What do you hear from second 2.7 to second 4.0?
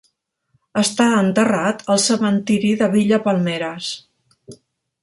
de Villa Palmeras.